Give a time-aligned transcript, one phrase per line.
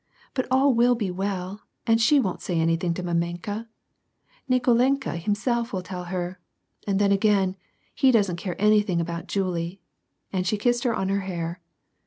[0.33, 3.67] But all will be well, and she won't say anything to mamenka;
[4.49, 6.39] Nikolenka himself ^vill tell her,
[6.87, 7.55] and then again,
[7.93, 9.79] he doesn't care anything about Julie,"
[10.33, 11.61] and she kissed her on her hair.